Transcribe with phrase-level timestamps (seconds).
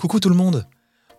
[0.00, 0.66] Coucou tout le monde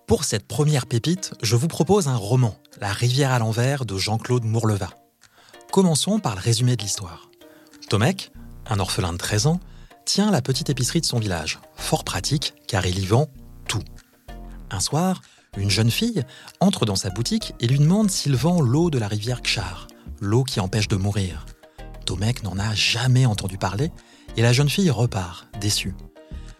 [0.08, 4.44] Pour cette première pépite, je vous propose un roman, La rivière à l'envers de Jean-Claude
[4.44, 4.90] Mourleva.
[5.72, 7.30] Commençons par le résumé de l'histoire.
[7.90, 8.32] Tomek,
[8.66, 9.60] un orphelin de 13 ans,
[10.04, 13.28] tient la petite épicerie de son village, fort pratique car il y vend
[13.68, 13.84] tout.
[14.72, 15.22] Un soir,
[15.58, 16.24] une jeune fille
[16.60, 19.90] entre dans sa boutique et lui demande s'il vend l'eau de la rivière Kshar,
[20.20, 21.46] l'eau qui empêche de mourir.
[22.08, 23.92] Tomek n'en a jamais entendu parler
[24.38, 25.94] et la jeune fille repart, déçue.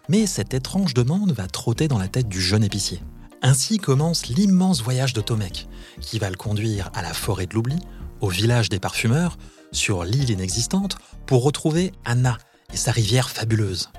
[0.08, 3.02] Mais cette étrange demande va trotter dans la tête du jeune épicier.
[3.40, 5.68] Ainsi commence l'immense voyage de Tomek,
[6.00, 7.78] qui va le conduire à la forêt de l'oubli,
[8.20, 9.36] au village des parfumeurs,
[9.72, 10.96] sur l'île inexistante,
[11.26, 12.38] pour retrouver Anna
[12.72, 13.90] et sa rivière fabuleuse.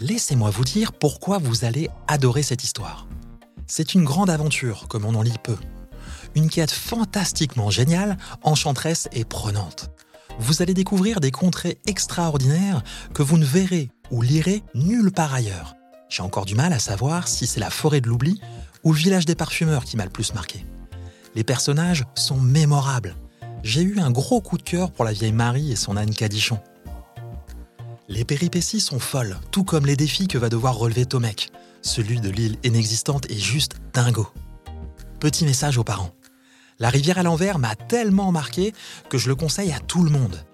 [0.00, 3.06] Laissez-moi vous dire pourquoi vous allez adorer cette histoire.
[3.66, 5.56] C'est une grande aventure, comme on en lit peu.
[6.34, 9.90] Une quête fantastiquement géniale, enchanteresse et prenante.
[10.38, 12.82] Vous allez découvrir des contrées extraordinaires
[13.14, 15.74] que vous ne verrez ou lirez nulle part ailleurs.
[16.08, 18.40] J'ai encore du mal à savoir si c'est la forêt de l'oubli
[18.84, 20.64] ou le village des parfumeurs qui m'a le plus marqué.
[21.34, 23.16] Les personnages sont mémorables.
[23.64, 26.60] J'ai eu un gros coup de cœur pour la vieille Marie et son âne Cadichon.
[28.08, 31.50] Les péripéties sont folles, tout comme les défis que va devoir relever Tomek.
[31.80, 34.28] Celui de l'île inexistante est juste dingo.
[35.20, 36.10] Petit message aux parents.
[36.78, 38.74] La rivière à l'envers m'a tellement marqué
[39.08, 40.44] que je le conseille à tout le monde.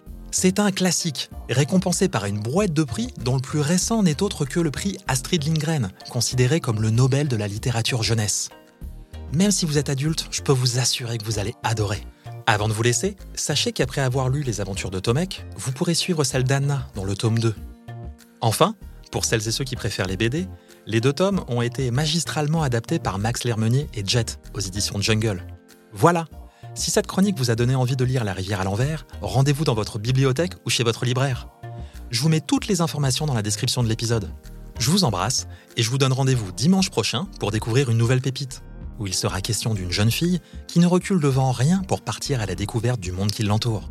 [0.40, 4.44] C'est un classique, récompensé par une brouette de prix dont le plus récent n'est autre
[4.44, 8.48] que le prix Astrid Lindgren, considéré comme le Nobel de la littérature jeunesse.
[9.32, 12.04] Même si vous êtes adulte, je peux vous assurer que vous allez adorer.
[12.46, 16.22] Avant de vous laisser, sachez qu'après avoir lu les aventures de Tomek, vous pourrez suivre
[16.22, 17.56] celle d'Anna dans le tome 2.
[18.40, 18.76] Enfin,
[19.10, 20.46] pour celles et ceux qui préfèrent les BD,
[20.86, 25.42] les deux tomes ont été magistralement adaptés par Max Lermenier et Jet aux éditions Jungle.
[25.92, 26.26] Voilà
[26.74, 29.74] Si cette chronique vous a donné envie de lire La rivière à l'envers, rendez-vous dans
[29.74, 31.48] votre bibliothèque ou chez votre libraire.
[32.10, 34.30] Je vous mets toutes les informations dans la description de l'épisode.
[34.78, 38.62] Je vous embrasse et je vous donne rendez-vous dimanche prochain pour découvrir une nouvelle pépite,
[38.98, 42.46] où il sera question d'une jeune fille qui ne recule devant rien pour partir à
[42.46, 43.90] la découverte du monde qui l'entoure.